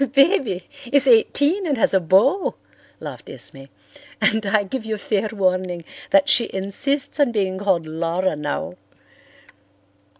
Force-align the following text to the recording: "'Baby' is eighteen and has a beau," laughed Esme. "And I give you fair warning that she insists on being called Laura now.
"'Baby' 0.01 0.63
is 0.91 1.05
eighteen 1.05 1.67
and 1.67 1.77
has 1.77 1.93
a 1.93 1.99
beau," 1.99 2.55
laughed 2.99 3.29
Esme. 3.29 3.65
"And 4.19 4.43
I 4.47 4.63
give 4.63 4.83
you 4.83 4.97
fair 4.97 5.29
warning 5.31 5.83
that 6.09 6.27
she 6.27 6.49
insists 6.51 7.19
on 7.19 7.31
being 7.31 7.59
called 7.59 7.85
Laura 7.85 8.35
now. 8.35 8.77